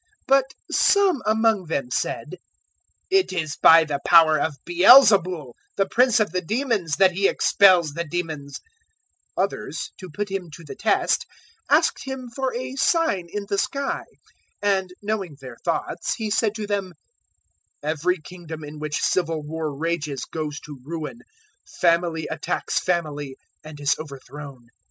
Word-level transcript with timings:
011:015 0.27 0.27
But 0.29 0.45
some 0.71 1.21
among 1.27 1.65
them 1.65 1.91
said, 1.91 2.37
"It 3.11 3.31
is 3.31 3.57
by 3.57 3.83
the 3.83 3.99
power 4.03 4.39
of 4.39 4.55
Baal 4.65 5.03
zebul, 5.03 5.53
the 5.75 5.85
Prince 5.85 6.19
of 6.19 6.31
the 6.31 6.41
demons, 6.41 6.95
that 6.95 7.11
he 7.11 7.27
expels 7.27 7.93
the 7.93 8.03
demons." 8.03 8.59
011:016 9.37 9.43
Others, 9.43 9.91
to 9.99 10.09
put 10.09 10.29
Him 10.31 10.49
to 10.55 10.63
the 10.63 10.73
test, 10.75 11.27
asked 11.69 12.03
Him 12.03 12.31
for 12.35 12.51
a 12.55 12.75
sign 12.77 13.27
in 13.31 13.45
the 13.47 13.59
sky. 13.59 14.05
011:017 14.63 14.79
And, 14.79 14.93
knowing 15.03 15.37
their 15.39 15.57
thoughts, 15.63 16.15
He 16.15 16.31
said 16.31 16.55
to 16.55 16.65
them, 16.65 16.93
"Every 17.83 18.17
kingdom 18.17 18.63
in 18.63 18.79
which 18.79 18.97
civil 19.03 19.43
war 19.43 19.71
rages 19.77 20.25
goes 20.25 20.59
to 20.61 20.79
ruin: 20.83 21.19
family 21.79 22.25
attacks 22.25 22.79
family 22.79 23.37
and 23.63 23.79
is 23.79 23.95
overthrown. 23.99 24.69